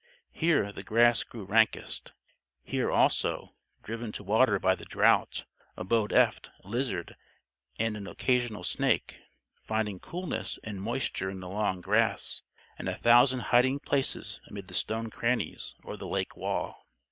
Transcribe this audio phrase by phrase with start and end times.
[0.31, 2.13] Here, the grass grew rankest.
[2.63, 3.53] Here, also,
[3.83, 5.45] driven to water by the drought,
[5.77, 7.15] abode eft, lizard
[7.77, 9.21] and an occasional snake,
[9.63, 12.41] finding coolness and moisture in the long grass,
[12.79, 16.87] and a thousand hiding places amid the stone crannies or the lake wall.